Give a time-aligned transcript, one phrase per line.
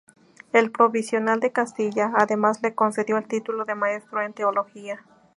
[0.51, 5.05] El provincial de Castilla, además, le concedió el título de maestro en Teología.